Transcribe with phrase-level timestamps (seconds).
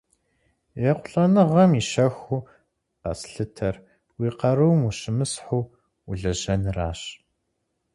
[0.91, 2.45] ЕхъулӀэныгъэм и щэхуу
[3.01, 3.75] къэслъытэр
[4.17, 5.61] уи къарум ущымысхьу
[6.09, 7.01] улэжьэныращ.